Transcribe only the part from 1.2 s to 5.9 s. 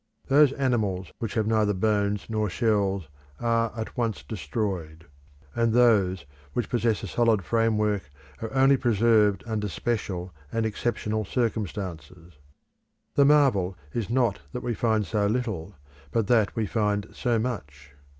have neither bones nor shells are at once destroyed; and